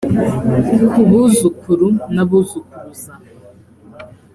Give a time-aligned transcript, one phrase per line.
[0.89, 3.11] ku buzukuru n abuzukuruza